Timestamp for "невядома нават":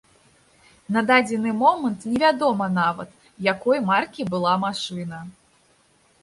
2.13-3.09